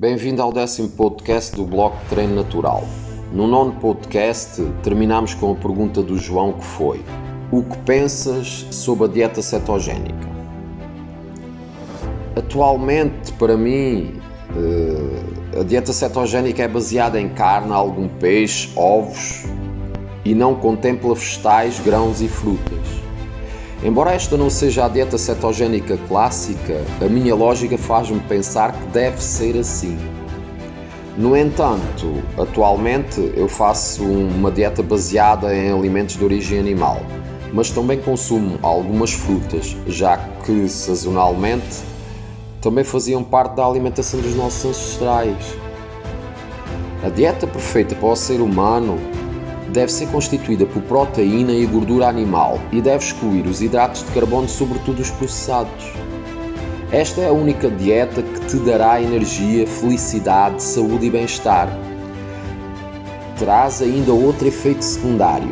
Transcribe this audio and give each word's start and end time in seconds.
Bem-vindo 0.00 0.40
ao 0.40 0.52
décimo 0.52 0.90
podcast 0.90 1.56
do 1.56 1.64
Bloco 1.64 1.98
Treino 2.08 2.36
Natural. 2.36 2.84
No 3.32 3.48
nono 3.48 3.72
podcast, 3.80 4.62
terminamos 4.80 5.34
com 5.34 5.50
a 5.50 5.56
pergunta 5.56 6.00
do 6.04 6.16
João 6.16 6.52
que 6.52 6.64
foi: 6.64 7.04
O 7.50 7.64
que 7.64 7.76
pensas 7.78 8.64
sobre 8.70 9.06
a 9.06 9.08
dieta 9.08 9.42
cetogénica? 9.42 10.28
Atualmente, 12.36 13.32
para 13.32 13.56
mim, 13.56 14.20
eh, 14.56 15.58
a 15.60 15.64
dieta 15.64 15.92
cetogénica 15.92 16.62
é 16.62 16.68
baseada 16.68 17.20
em 17.20 17.30
carne, 17.30 17.72
algum 17.72 18.06
peixe, 18.06 18.70
ovos 18.76 19.46
e 20.24 20.32
não 20.32 20.54
contempla 20.54 21.12
vegetais, 21.12 21.80
grãos 21.80 22.22
e 22.22 22.28
frutas. 22.28 22.97
Embora 23.82 24.12
esta 24.12 24.36
não 24.36 24.50
seja 24.50 24.86
a 24.86 24.88
dieta 24.88 25.16
cetogénica 25.16 25.96
clássica, 26.08 26.84
a 27.00 27.04
minha 27.04 27.32
lógica 27.34 27.78
faz-me 27.78 28.18
pensar 28.20 28.72
que 28.72 28.86
deve 28.88 29.22
ser 29.22 29.56
assim. 29.56 29.96
No 31.16 31.36
entanto, 31.36 32.22
atualmente 32.36 33.32
eu 33.36 33.48
faço 33.48 34.02
uma 34.02 34.50
dieta 34.50 34.82
baseada 34.82 35.54
em 35.54 35.70
alimentos 35.70 36.16
de 36.16 36.24
origem 36.24 36.58
animal, 36.58 37.00
mas 37.52 37.70
também 37.70 38.00
consumo 38.00 38.58
algumas 38.62 39.12
frutas, 39.12 39.76
já 39.86 40.16
que 40.44 40.68
sazonalmente 40.68 41.78
também 42.60 42.82
faziam 42.82 43.22
parte 43.22 43.54
da 43.54 43.64
alimentação 43.64 44.20
dos 44.20 44.34
nossos 44.34 44.64
ancestrais. 44.64 45.56
A 47.04 47.08
dieta 47.08 47.46
perfeita 47.46 47.94
para 47.94 48.08
o 48.08 48.16
ser 48.16 48.40
humano 48.40 48.98
deve 49.72 49.92
ser 49.92 50.08
constituída 50.08 50.66
por 50.66 50.82
proteína 50.82 51.52
e 51.52 51.66
gordura 51.66 52.08
animal 52.08 52.58
e 52.72 52.80
deve 52.80 53.04
excluir 53.04 53.46
os 53.46 53.60
hidratos 53.60 54.04
de 54.04 54.10
carbono, 54.12 54.48
sobretudo 54.48 55.00
os 55.00 55.10
processados. 55.10 55.92
Esta 56.90 57.20
é 57.20 57.28
a 57.28 57.32
única 57.32 57.70
dieta 57.70 58.22
que 58.22 58.46
te 58.46 58.56
dará 58.58 59.00
energia, 59.00 59.66
felicidade, 59.66 60.62
saúde 60.62 61.06
e 61.06 61.10
bem-estar. 61.10 61.68
Traz 63.38 63.82
ainda 63.82 64.12
outro 64.12 64.48
efeito 64.48 64.82
secundário. 64.82 65.50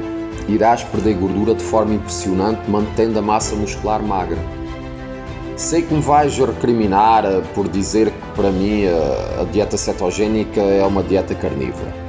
Irás 0.49 0.83
perder 0.83 1.15
gordura 1.15 1.55
de 1.55 1.63
forma 1.63 1.95
impressionante, 1.95 2.71
mantendo 2.71 3.19
a 3.19 3.23
massa 3.23 3.55
muscular 3.55 4.03
magra. 4.03 4.39
Sei 5.57 5.83
que 5.83 5.93
me 5.93 6.01
vais 6.01 6.39
recriminar 6.39 7.25
por 7.55 7.69
dizer 7.69 8.11
que 8.11 8.27
para 8.35 8.51
mim 8.51 8.85
a 8.87 9.45
dieta 9.45 9.77
cetogénica 9.77 10.61
é 10.61 10.85
uma 10.87 11.03
dieta 11.03 11.35
carnívora 11.35 12.06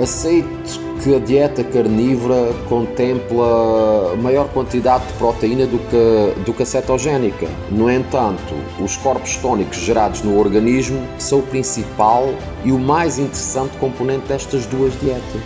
Aceito 0.00 0.78
que 1.02 1.12
a 1.12 1.18
dieta 1.18 1.64
carnívora 1.64 2.52
contempla 2.68 4.14
maior 4.22 4.48
quantidade 4.48 5.04
de 5.08 5.12
proteína 5.14 5.66
do 5.66 5.78
que, 5.78 6.40
do 6.44 6.52
que 6.52 6.62
a 6.62 6.66
cetogénica. 6.66 7.48
No 7.68 7.90
entanto, 7.90 8.54
os 8.80 8.96
corpos 8.96 9.36
tónicos 9.38 9.78
gerados 9.78 10.22
no 10.22 10.38
organismo 10.38 11.04
são 11.18 11.40
o 11.40 11.42
principal 11.42 12.32
e 12.64 12.70
o 12.70 12.78
mais 12.78 13.18
interessante 13.18 13.76
componente 13.78 14.28
destas 14.28 14.66
duas 14.66 14.92
dietas. 15.00 15.42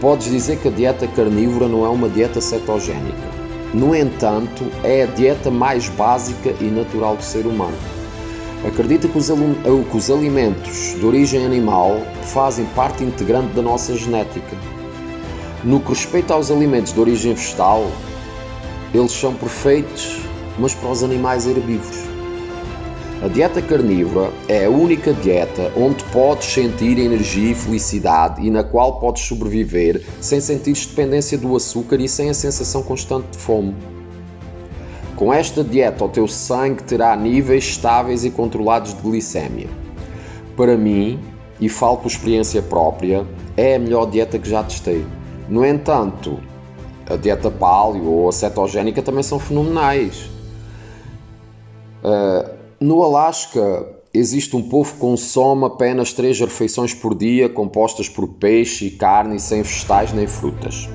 Podes 0.00 0.30
dizer 0.30 0.58
que 0.58 0.68
a 0.68 0.70
dieta 0.70 1.08
carnívora 1.08 1.66
não 1.66 1.84
é 1.84 1.88
uma 1.88 2.08
dieta 2.08 2.40
cetogénica. 2.40 3.32
No 3.74 3.96
entanto, 3.96 4.64
é 4.84 5.02
a 5.02 5.06
dieta 5.06 5.50
mais 5.50 5.88
básica 5.88 6.54
e 6.60 6.64
natural 6.64 7.16
do 7.16 7.22
ser 7.24 7.46
humano. 7.46 7.76
Acredita 8.66 9.08
que 9.08 9.18
os, 9.18 9.28
que 9.28 9.96
os 9.96 10.10
alimentos 10.10 10.94
de 10.98 11.04
origem 11.04 11.44
animal 11.44 12.00
fazem 12.22 12.64
parte 12.76 13.02
integrante 13.02 13.52
da 13.54 13.62
nossa 13.62 13.96
genética. 13.96 14.56
No 15.64 15.80
que 15.80 15.88
respeita 15.88 16.34
aos 16.34 16.50
alimentos 16.50 16.92
de 16.92 17.00
origem 17.00 17.34
vegetal, 17.34 17.90
eles 18.94 19.12
são 19.12 19.34
perfeitos, 19.34 20.20
mas 20.58 20.74
para 20.74 20.90
os 20.90 21.02
animais 21.02 21.46
herbívoros. 21.46 22.02
A 23.22 23.28
dieta 23.28 23.62
carnívora 23.62 24.32
é 24.48 24.64
a 24.64 24.70
única 24.70 25.12
dieta 25.12 25.72
onde 25.76 26.02
podes 26.04 26.46
sentir 26.46 26.98
energia 26.98 27.52
e 27.52 27.54
felicidade 27.54 28.44
e 28.44 28.50
na 28.50 28.64
qual 28.64 28.98
podes 28.98 29.22
sobreviver 29.22 30.02
sem 30.20 30.40
sentir 30.40 30.72
dependência 30.72 31.38
do 31.38 31.54
açúcar 31.54 32.00
e 32.00 32.08
sem 32.08 32.30
a 32.30 32.34
sensação 32.34 32.82
constante 32.82 33.28
de 33.30 33.38
fome. 33.38 33.76
Com 35.16 35.32
esta 35.32 35.62
dieta, 35.62 36.04
o 36.04 36.08
teu 36.08 36.26
sangue 36.26 36.82
terá 36.82 37.14
níveis 37.14 37.64
estáveis 37.64 38.24
e 38.24 38.30
controlados 38.30 38.94
de 38.94 39.02
glicémia. 39.02 39.68
Para 40.56 40.76
mim, 40.76 41.20
e 41.60 41.68
falo 41.68 41.98
por 41.98 42.08
experiência 42.08 42.60
própria, 42.60 43.26
é 43.56 43.76
a 43.76 43.78
melhor 43.78 44.06
dieta 44.06 44.38
que 44.38 44.48
já 44.48 44.62
testei. 44.64 45.06
No 45.48 45.64
entanto, 45.64 46.40
a 47.08 47.16
dieta 47.16 47.50
paleo 47.50 48.04
ou 48.04 48.28
a 48.28 48.32
cetogénica 48.32 49.02
também 49.02 49.22
são 49.22 49.38
fenomenais. 49.38 50.30
Uh, 52.02 52.50
no 52.80 53.02
Alasca, 53.02 53.86
existe 54.12 54.56
um 54.56 54.62
povo 54.62 54.92
que 54.92 54.98
consome 54.98 55.66
apenas 55.66 56.12
três 56.12 56.40
refeições 56.40 56.92
por 56.92 57.14
dia, 57.14 57.48
compostas 57.48 58.08
por 58.08 58.26
peixe 58.26 58.86
e 58.86 58.90
carne 58.90 59.38
sem 59.38 59.62
vegetais 59.62 60.12
nem 60.12 60.26
frutas. 60.26 60.88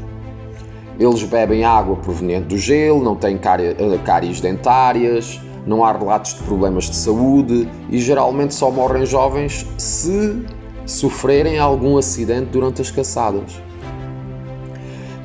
Eles 0.99 1.23
bebem 1.23 1.63
água 1.63 1.95
proveniente 1.97 2.47
do 2.47 2.57
gelo, 2.57 3.03
não 3.03 3.15
têm 3.15 3.35
eh, 3.35 3.99
cáries 4.03 4.41
dentárias, 4.41 5.39
não 5.65 5.83
há 5.83 5.91
relatos 5.91 6.33
de 6.33 6.43
problemas 6.43 6.85
de 6.85 6.95
saúde 6.95 7.69
e 7.89 7.99
geralmente 7.99 8.55
só 8.55 8.71
morrem 8.71 9.05
jovens 9.05 9.65
se 9.77 10.43
sofrerem 10.85 11.59
algum 11.59 11.97
acidente 11.97 12.45
durante 12.45 12.81
as 12.81 12.89
caçadas. 12.89 13.61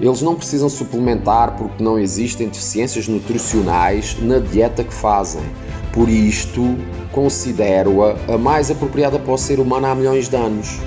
Eles 0.01 0.21
não 0.21 0.35
precisam 0.35 0.69
suplementar 0.69 1.57
porque 1.57 1.83
não 1.83 1.97
existem 1.97 2.49
deficiências 2.49 3.07
nutricionais 3.07 4.17
na 4.21 4.41
dieta 4.41 4.83
que 4.83 4.93
fazem. 4.93 5.43
Por 5.93 6.09
isto, 6.09 6.77
considero-a 7.13 8.17
a 8.35 8.37
mais 8.37 8.69
apropriada 8.69 9.19
para 9.19 9.33
o 9.33 9.39
ser 9.39 9.61
humano 9.61 9.87
há 9.87 9.95
milhões 9.95 10.29
de 10.29 10.35
anos. 10.35 10.81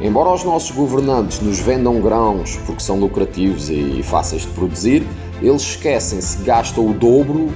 Embora 0.00 0.32
os 0.32 0.44
nossos 0.44 0.70
governantes 0.70 1.40
nos 1.40 1.58
vendam 1.58 2.00
grãos 2.00 2.58
porque 2.64 2.82
são 2.82 2.98
lucrativos 2.98 3.68
e 3.68 4.02
fáceis 4.02 4.42
de 4.42 4.48
produzir, 4.48 5.06
eles 5.42 5.60
esquecem-se 5.60 6.38
que 6.38 6.44
gastam 6.44 6.88
o 6.88 6.94
dobro 6.94 7.50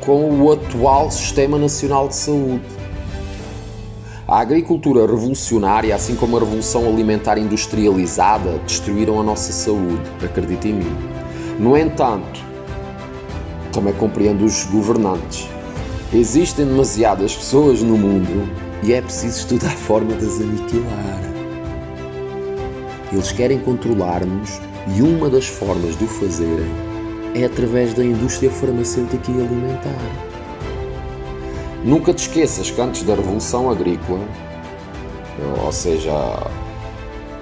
com 0.00 0.40
o 0.40 0.52
atual 0.52 1.10
Sistema 1.10 1.58
Nacional 1.58 2.06
de 2.06 2.14
Saúde. 2.14 2.62
A 4.26 4.38
agricultura 4.38 5.00
revolucionária, 5.00 5.92
assim 5.92 6.14
como 6.14 6.36
a 6.36 6.40
revolução 6.40 6.86
alimentar 6.86 7.36
industrializada, 7.36 8.58
destruíram 8.58 9.18
a 9.18 9.24
nossa 9.24 9.52
saúde, 9.52 10.00
acredita 10.24 10.68
em 10.68 10.74
mim. 10.74 10.96
No 11.58 11.76
entanto, 11.76 12.40
também 13.72 13.92
compreendo 13.94 14.44
os 14.44 14.64
governantes. 14.66 15.48
Existem 16.12 16.66
demasiadas 16.66 17.34
pessoas 17.34 17.82
no 17.82 17.98
mundo 17.98 18.48
e 18.84 18.92
é 18.92 19.02
preciso 19.02 19.40
estudar 19.40 19.72
a 19.72 19.76
forma 19.76 20.14
de 20.14 20.24
as 20.24 20.40
aniquilar. 20.40 21.29
Eles 23.12 23.32
querem 23.32 23.58
controlar-nos 23.58 24.60
e 24.96 25.02
uma 25.02 25.28
das 25.28 25.46
formas 25.46 25.96
de 25.98 26.04
o 26.04 26.08
fazerem 26.08 26.90
é 27.34 27.44
através 27.44 27.94
da 27.94 28.04
indústria 28.04 28.50
farmacêutica 28.50 29.30
e 29.30 29.34
alimentar. 29.34 30.30
Nunca 31.84 32.12
te 32.12 32.28
esqueças 32.28 32.70
que 32.70 32.80
antes 32.80 33.02
da 33.02 33.14
Revolução 33.14 33.70
Agrícola, 33.70 34.20
ou 35.64 35.72
seja, 35.72 36.12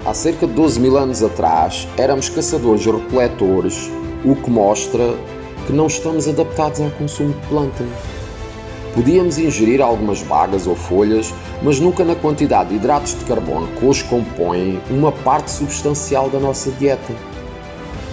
há 0.05 0.13
cerca 0.13 0.47
de 0.47 0.53
12 0.53 0.79
mil 0.79 0.97
anos 0.97 1.21
atrás, 1.21 1.87
éramos 1.97 2.29
caçadores-recoletores, 2.29 3.89
o 4.23 4.35
que 4.35 4.49
mostra 4.49 5.15
que 5.67 5.73
não 5.73 5.87
estamos 5.87 6.27
adaptados 6.27 6.79
ao 6.81 6.89
consumo 6.91 7.33
de 7.33 7.47
plantas. 7.47 7.87
Podíamos 8.93 9.37
ingerir 9.37 9.81
algumas 9.81 10.23
bagas 10.23 10.65
ou 10.65 10.75
folhas, 10.75 11.33
mas 11.61 11.79
nunca 11.79 12.03
na 12.03 12.15
quantidade 12.15 12.69
de 12.69 12.75
hidratos 12.75 13.17
de 13.17 13.23
carbono 13.25 13.67
que 13.67 13.85
hoje 13.85 14.03
compõem 14.05 14.79
uma 14.89 15.11
parte 15.11 15.51
substancial 15.51 16.29
da 16.29 16.39
nossa 16.39 16.71
dieta. 16.71 17.13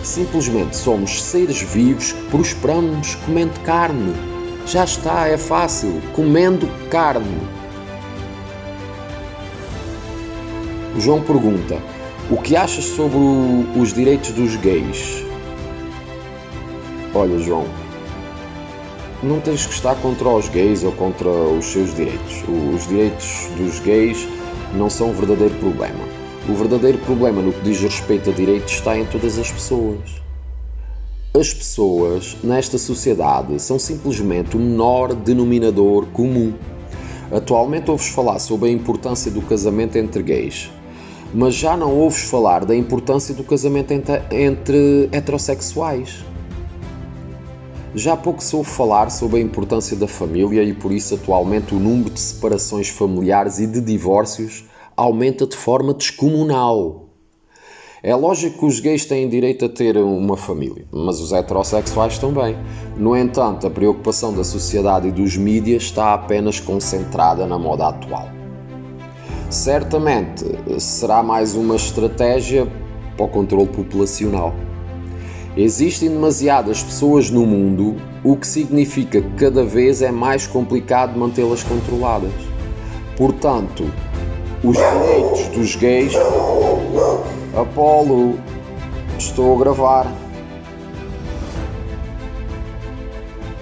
Simplesmente 0.03 0.77
somos 0.77 1.23
seres 1.23 1.61
vivos 1.61 2.13
que 2.13 2.23
prosperamos 2.27 3.15
comendo 3.27 3.59
carne. 3.61 4.15
Já 4.67 4.85
está, 4.85 5.27
é 5.27 5.39
fácil, 5.39 6.01
comendo 6.13 6.69
carne. 6.91 7.41
O 10.95 11.01
João 11.01 11.23
pergunta: 11.23 11.79
O 12.31 12.37
que 12.37 12.55
achas 12.55 12.85
sobre 12.85 13.19
os 13.77 13.93
direitos 13.93 14.31
dos 14.31 14.57
gays? 14.57 15.25
Olha, 17.15 17.39
João, 17.39 17.65
não 19.27 19.41
tens 19.41 19.67
que 19.67 19.73
estar 19.73 19.97
contra 19.97 20.29
os 20.29 20.49
gays 20.49 20.85
ou 20.85 20.93
contra 20.93 21.29
os 21.29 21.65
seus 21.67 21.93
direitos. 21.95 22.45
Os 22.75 22.87
direitos 22.87 23.49
dos 23.57 23.81
gays 23.81 24.29
não 24.75 24.89
são 24.89 25.11
o 25.11 25.13
verdadeiro 25.13 25.55
problema. 25.57 26.05
O 26.49 26.55
verdadeiro 26.55 26.99
problema 26.99 27.43
no 27.43 27.53
que 27.53 27.61
diz 27.63 27.81
respeito 27.81 28.31
a 28.31 28.33
direitos 28.33 28.75
está 28.75 28.97
em 28.97 29.05
todas 29.05 29.37
as 29.37 29.51
pessoas. 29.51 29.99
As 31.35 31.53
pessoas 31.53 32.37
nesta 32.43 32.79
sociedade 32.79 33.61
são 33.61 33.81
simplesmente 33.81 34.57
o 34.57 34.61
menor 34.61 35.13
denominador 35.13 36.07
comum. 36.13 36.55
Atualmente 37.33 37.91
ouves 37.91 38.07
falar 38.07 38.39
sobre 38.39 38.69
a 38.69 38.73
importância 38.73 39.31
do 39.31 39.43
casamento 39.43 39.99
entre 39.99 40.23
gays, 40.23 40.71
mas 41.35 41.53
já 41.53 41.77
não 41.77 41.93
ouves 41.93 42.31
falar 42.31 42.65
da 42.65 42.77
importância 42.77 43.35
do 43.35 43.43
casamento 43.43 43.91
entre, 43.91 44.23
entre 44.31 45.09
heterossexuais. 45.11 46.25
Já 47.97 48.13
há 48.13 48.17
pouco 48.17 48.45
se 48.45 48.55
ouve 48.55 48.69
falar 48.69 49.09
sobre 49.09 49.39
a 49.39 49.43
importância 49.43 49.97
da 49.97 50.07
família 50.07 50.63
e 50.63 50.75
por 50.75 50.93
isso 50.93 51.15
atualmente 51.15 51.75
o 51.75 51.79
número 51.79 52.11
de 52.11 52.21
separações 52.21 52.91
familiares 52.91 53.59
e 53.59 53.67
de 53.67 53.81
divórcios 53.81 54.67
aumenta 54.95 55.47
de 55.47 55.57
forma 55.57 55.95
descomunal. 55.95 57.07
É 58.03 58.15
lógico 58.15 58.59
que 58.59 58.67
os 58.67 58.81
gays 58.81 59.07
têm 59.07 59.31
direito 59.31 59.65
a 59.65 59.69
ter 59.71 59.97
uma 59.97 60.37
família, 60.37 60.85
mas 60.93 61.21
os 61.21 61.33
heterossexuais 61.33 62.19
também. 62.19 62.55
No 62.99 63.17
entanto, 63.17 63.67
a 63.67 63.71
preocupação 63.71 64.35
da 64.35 64.45
sociedade 64.45 65.09
e 65.09 65.11
dos 65.11 65.35
mídias 65.39 65.85
está 65.85 66.13
apenas 66.13 66.61
concentrada 66.61 67.47
na 67.47 67.59
moda 67.59 67.89
atual. 67.89 68.29
Certamente 69.49 70.45
será 70.79 71.23
mais 71.23 71.55
uma 71.55 71.77
estratégia 71.77 72.71
para 73.17 73.25
o 73.25 73.29
controle 73.31 73.69
populacional. 73.69 74.53
Existem 75.57 76.11
demasiadas 76.11 76.83
pessoas 76.83 77.31
no 77.31 77.47
mundo, 77.47 77.97
o 78.23 78.37
que 78.37 78.47
significa 78.47 79.23
que 79.23 79.31
cada 79.37 79.65
vez 79.65 80.03
é 80.03 80.11
mais 80.11 80.47
complicado 80.47 81.19
mantê-las 81.19 81.63
controladas. 81.63 82.31
Portanto, 83.17 83.91
os 84.63 84.77
direitos 84.77 85.47
dos 85.57 85.77
gays. 85.77 86.13
Apolo, 87.57 88.39
estou 89.19 89.57
a 89.57 89.59
gravar. 89.59 90.13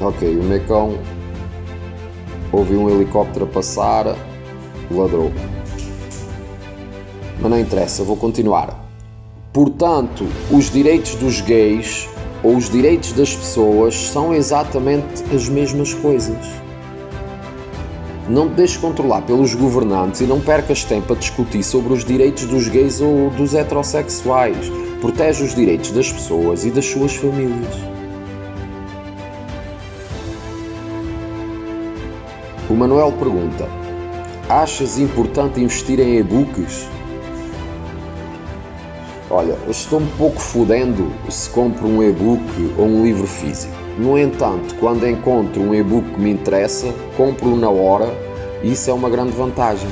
Ok, 0.00 0.36
o 0.36 0.42
Mecão 0.42 0.98
ouviu 2.50 2.80
um 2.80 2.90
helicóptero 2.90 3.46
passar, 3.46 4.16
ladrou. 4.90 5.30
Mas 7.40 7.50
não 7.50 7.58
interessa, 7.58 8.02
vou 8.02 8.16
continuar. 8.16 8.83
Portanto, 9.54 10.26
os 10.50 10.68
direitos 10.68 11.14
dos 11.14 11.40
gays 11.40 12.08
ou 12.42 12.56
os 12.56 12.68
direitos 12.68 13.12
das 13.12 13.36
pessoas 13.36 13.94
são 13.94 14.34
exatamente 14.34 15.22
as 15.32 15.48
mesmas 15.48 15.94
coisas. 15.94 16.44
Não 18.28 18.48
te 18.48 18.56
deixes 18.56 18.76
controlar 18.76 19.22
pelos 19.22 19.54
governantes 19.54 20.22
e 20.22 20.24
não 20.24 20.40
percas 20.40 20.82
tempo 20.82 21.12
a 21.12 21.16
discutir 21.16 21.62
sobre 21.62 21.92
os 21.92 22.04
direitos 22.04 22.46
dos 22.46 22.66
gays 22.66 23.00
ou 23.00 23.30
dos 23.30 23.54
heterossexuais. 23.54 24.72
Protege 25.00 25.44
os 25.44 25.54
direitos 25.54 25.92
das 25.92 26.10
pessoas 26.10 26.64
e 26.64 26.72
das 26.72 26.86
suas 26.86 27.14
famílias. 27.14 27.76
O 32.68 32.74
Manuel 32.74 33.12
pergunta: 33.12 33.68
Achas 34.48 34.98
importante 34.98 35.60
investir 35.60 36.00
em 36.00 36.18
e-books? 36.18 36.92
Olha, 39.36 39.58
estou 39.68 39.98
um 39.98 40.06
pouco 40.16 40.38
fodendo 40.38 41.10
se 41.28 41.50
compro 41.50 41.88
um 41.88 42.00
e-book 42.00 42.40
ou 42.78 42.84
um 42.84 43.02
livro 43.02 43.26
físico. 43.26 43.74
No 43.98 44.16
entanto, 44.16 44.76
quando 44.76 45.08
encontro 45.08 45.60
um 45.60 45.74
e-book 45.74 46.08
que 46.08 46.20
me 46.20 46.30
interessa, 46.30 46.94
compro-o 47.16 47.56
na 47.56 47.68
hora 47.68 48.06
e 48.62 48.70
isso 48.70 48.88
é 48.88 48.92
uma 48.92 49.10
grande 49.10 49.32
vantagem. 49.32 49.88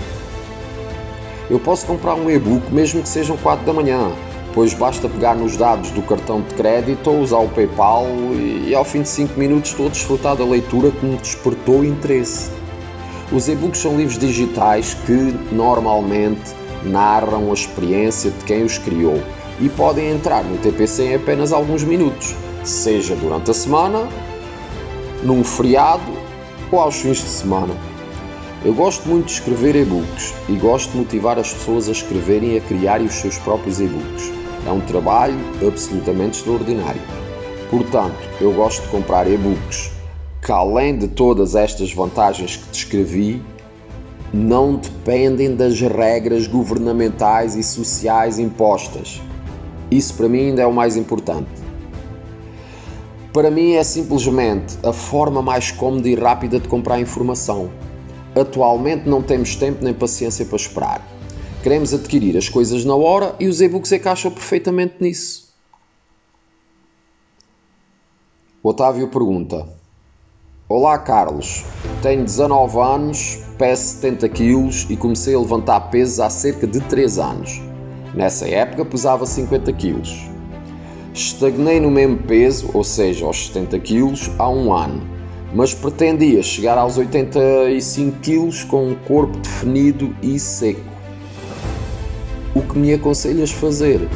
Eu 1.50 1.58
posso 1.58 1.84
comprar 1.86 2.14
um 2.14 2.30
e-book 2.30 2.72
mesmo 2.72 3.02
que 3.02 3.08
sejam 3.08 3.36
4 3.36 3.66
da 3.66 3.72
manhã, 3.72 4.12
pois 4.54 4.74
basta 4.74 5.08
pegar 5.08 5.34
nos 5.34 5.56
dados 5.56 5.90
do 5.90 6.02
cartão 6.02 6.40
de 6.40 6.54
crédito 6.54 7.10
ou 7.10 7.18
usar 7.18 7.38
o 7.38 7.48
PayPal 7.48 8.06
e 8.64 8.72
ao 8.72 8.84
fim 8.84 9.02
de 9.02 9.08
5 9.08 9.36
minutos 9.36 9.72
estou 9.72 9.86
a 9.86 9.90
desfrutar 9.90 10.36
da 10.36 10.44
leitura 10.44 10.92
que 10.92 11.04
me 11.04 11.16
despertou 11.16 11.84
interesse. 11.84 12.48
Os 13.32 13.48
e-books 13.48 13.80
são 13.80 13.96
livros 13.96 14.18
digitais 14.18 14.94
que 15.04 15.34
normalmente 15.50 16.61
narram 16.84 17.50
a 17.50 17.54
experiência 17.54 18.30
de 18.30 18.44
quem 18.44 18.64
os 18.64 18.78
criou 18.78 19.20
e 19.60 19.68
podem 19.68 20.10
entrar 20.10 20.42
no 20.44 20.58
TPC 20.58 21.04
em 21.04 21.14
apenas 21.14 21.52
alguns 21.52 21.84
minutos, 21.84 22.34
seja 22.64 23.14
durante 23.14 23.50
a 23.50 23.54
semana, 23.54 24.08
num 25.22 25.44
feriado 25.44 26.02
ou 26.70 26.80
aos 26.80 26.96
fins 26.96 27.18
de 27.18 27.28
semana. 27.28 27.74
Eu 28.64 28.74
gosto 28.74 29.08
muito 29.08 29.26
de 29.26 29.32
escrever 29.32 29.74
e-books 29.74 30.34
e 30.48 30.52
gosto 30.52 30.92
de 30.92 30.98
motivar 30.98 31.38
as 31.38 31.52
pessoas 31.52 31.88
a 31.88 31.92
escreverem 31.92 32.54
e 32.54 32.58
a 32.58 32.60
criarem 32.60 33.06
os 33.06 33.14
seus 33.14 33.36
próprios 33.38 33.80
e-books. 33.80 34.32
É 34.66 34.70
um 34.70 34.80
trabalho 34.80 35.36
absolutamente 35.66 36.38
extraordinário. 36.38 37.00
Portanto, 37.68 38.16
eu 38.40 38.52
gosto 38.52 38.82
de 38.82 38.88
comprar 38.88 39.28
e-books 39.28 39.90
que, 40.40 40.52
além 40.52 40.96
de 40.96 41.08
todas 41.08 41.54
estas 41.54 41.92
vantagens 41.92 42.56
que 42.56 42.70
descrevi, 42.70 43.42
não 44.32 44.76
dependem 44.76 45.54
das 45.54 45.80
regras 45.80 46.46
governamentais 46.46 47.54
e 47.54 47.62
sociais 47.62 48.38
impostas. 48.38 49.20
Isso 49.90 50.14
para 50.14 50.28
mim 50.28 50.48
ainda 50.48 50.62
é 50.62 50.66
o 50.66 50.72
mais 50.72 50.96
importante. 50.96 51.50
Para 53.32 53.50
mim 53.50 53.74
é 53.74 53.84
simplesmente 53.84 54.78
a 54.82 54.92
forma 54.92 55.42
mais 55.42 55.70
cómoda 55.70 56.08
e 56.08 56.14
rápida 56.14 56.58
de 56.58 56.68
comprar 56.68 57.00
informação. 57.00 57.70
Atualmente 58.34 59.06
não 59.08 59.22
temos 59.22 59.56
tempo 59.56 59.84
nem 59.84 59.92
paciência 59.92 60.46
para 60.46 60.56
esperar. 60.56 61.06
Queremos 61.62 61.92
adquirir 61.92 62.36
as 62.36 62.48
coisas 62.48 62.84
na 62.84 62.94
hora 62.94 63.36
e 63.38 63.46
os 63.46 63.60
e-books 63.60 63.92
encaixam 63.92 64.30
perfeitamente 64.30 64.94
nisso. 65.00 65.52
O 68.62 68.70
Otávio 68.70 69.08
pergunta: 69.08 69.68
Olá 70.74 70.96
Carlos, 70.96 71.66
tenho 72.00 72.24
19 72.24 72.78
anos, 72.78 73.40
peso 73.58 73.82
70 73.82 74.26
kg 74.30 74.70
e 74.88 74.96
comecei 74.96 75.34
a 75.34 75.38
levantar 75.38 75.78
pesos 75.90 76.18
há 76.18 76.30
cerca 76.30 76.66
de 76.66 76.80
3 76.80 77.18
anos. 77.18 77.60
Nessa 78.14 78.48
época 78.48 78.82
pesava 78.82 79.26
50 79.26 79.70
kg. 79.70 80.00
Estagnei 81.12 81.78
no 81.78 81.90
mesmo 81.90 82.16
peso, 82.16 82.70
ou 82.72 82.82
seja, 82.82 83.26
aos 83.26 83.48
70 83.48 83.78
kg, 83.80 84.14
há 84.38 84.48
um 84.48 84.72
ano, 84.72 85.02
mas 85.54 85.74
pretendia 85.74 86.42
chegar 86.42 86.78
aos 86.78 86.96
85 86.96 88.20
kg 88.22 88.66
com 88.66 88.88
um 88.88 88.94
corpo 88.94 89.36
definido 89.40 90.16
e 90.22 90.38
seco. 90.38 90.80
O 92.54 92.62
que 92.62 92.78
me 92.78 92.94
aconselhas 92.94 93.50
fazer? 93.50 94.08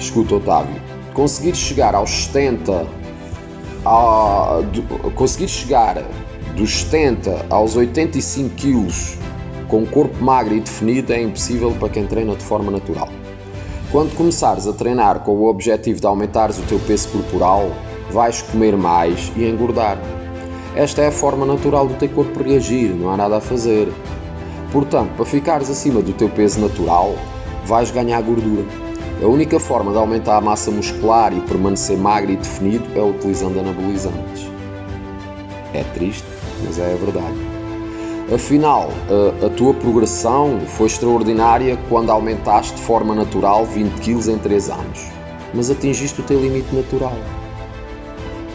Escuta, 0.00 0.36
Otávio, 0.36 0.80
conseguir 1.12 1.54
chegar 1.54 1.94
aos 1.94 2.24
70 2.24 3.03
a, 3.84 4.60
conseguir 5.14 5.48
chegar 5.48 6.02
dos 6.56 6.82
70 6.82 7.46
aos 7.50 7.76
85 7.76 8.54
quilos 8.54 9.18
com 9.68 9.78
um 9.78 9.86
corpo 9.86 10.22
magro 10.22 10.54
e 10.54 10.60
definido 10.60 11.12
é 11.12 11.20
impossível 11.22 11.72
para 11.72 11.88
quem 11.88 12.06
treina 12.06 12.34
de 12.34 12.44
forma 12.44 12.70
natural. 12.70 13.08
Quando 13.90 14.14
começares 14.16 14.66
a 14.66 14.72
treinar 14.72 15.20
com 15.20 15.32
o 15.32 15.48
objetivo 15.48 16.00
de 16.00 16.06
aumentares 16.06 16.58
o 16.58 16.62
teu 16.62 16.78
peso 16.80 17.08
corporal, 17.08 17.70
vais 18.10 18.42
comer 18.42 18.76
mais 18.76 19.32
e 19.36 19.44
engordar. 19.44 19.98
Esta 20.76 21.02
é 21.02 21.08
a 21.08 21.12
forma 21.12 21.46
natural 21.46 21.86
do 21.86 21.94
teu 21.94 22.08
corpo 22.08 22.42
reagir, 22.42 22.90
não 22.90 23.10
há 23.10 23.16
nada 23.16 23.36
a 23.36 23.40
fazer. 23.40 23.92
Portanto, 24.72 25.12
para 25.16 25.24
ficares 25.24 25.70
acima 25.70 26.02
do 26.02 26.12
teu 26.12 26.28
peso 26.28 26.60
natural, 26.60 27.14
vais 27.64 27.90
ganhar 27.90 28.20
gordura. 28.22 28.83
A 29.22 29.26
única 29.26 29.58
forma 29.58 29.92
de 29.92 29.98
aumentar 29.98 30.36
a 30.36 30.40
massa 30.40 30.70
muscular 30.70 31.32
e 31.32 31.40
permanecer 31.42 31.96
magro 31.96 32.32
e 32.32 32.36
definido 32.36 32.84
é 32.94 33.02
utilizando 33.02 33.58
anabolizantes. 33.60 34.48
É 35.72 35.82
triste, 35.94 36.26
mas 36.64 36.78
é 36.78 36.92
a 36.92 36.96
verdade. 36.96 37.54
Afinal, 38.32 38.88
a, 39.42 39.46
a, 39.46 39.50
tua 39.50 39.74
progressão 39.74 40.60
foi 40.66 40.86
extraordinária 40.86 41.78
quando 41.88 42.10
aumentaste 42.10 42.74
de 42.74 42.82
forma 42.82 43.14
natural 43.14 43.66
20 43.66 44.00
kg 44.00 44.30
em 44.30 44.38
3 44.38 44.70
anos, 44.70 45.08
mas 45.52 45.70
atingiste 45.70 46.20
o 46.20 46.24
teu 46.24 46.40
limite 46.40 46.74
natural. 46.74 47.16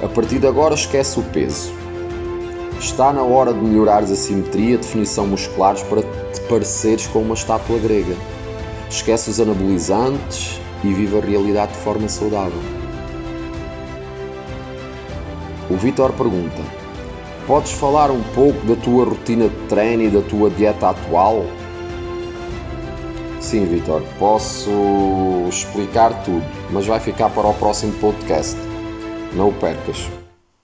A 0.01 0.07
partir 0.07 0.39
de 0.39 0.47
agora, 0.47 0.73
esquece 0.73 1.19
o 1.19 1.23
peso. 1.23 1.71
Está 2.79 3.13
na 3.13 3.21
hora 3.21 3.53
de 3.53 3.59
melhorares 3.59 4.09
a 4.09 4.15
simetria 4.15 4.75
e 4.75 4.77
definição 4.77 5.27
musculares 5.27 5.83
para 5.83 6.01
te 6.01 6.41
pareceres 6.49 7.05
com 7.05 7.19
uma 7.19 7.35
estátua 7.35 7.77
grega. 7.77 8.15
Esquece 8.89 9.29
os 9.29 9.39
anabolizantes 9.39 10.59
e 10.83 10.91
vive 10.93 11.17
a 11.17 11.21
realidade 11.21 11.73
de 11.73 11.77
forma 11.79 12.09
saudável. 12.09 12.59
O 15.69 15.75
Vitor 15.75 16.11
pergunta: 16.13 16.63
Podes 17.45 17.71
falar 17.71 18.09
um 18.09 18.23
pouco 18.33 18.65
da 18.65 18.75
tua 18.75 19.05
rotina 19.05 19.47
de 19.47 19.55
treino 19.67 20.03
e 20.03 20.09
da 20.09 20.21
tua 20.21 20.49
dieta 20.49 20.89
atual? 20.89 21.45
Sim, 23.39 23.65
Vitor, 23.65 24.01
posso 24.17 24.69
explicar 25.47 26.23
tudo, 26.23 26.45
mas 26.71 26.85
vai 26.85 26.99
ficar 26.99 27.29
para 27.29 27.47
o 27.47 27.53
próximo 27.53 27.93
podcast. 27.93 28.57
Não 29.33 29.49
o 29.49 29.53
percas. 29.53 30.18